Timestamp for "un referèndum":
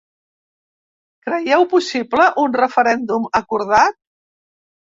2.47-3.31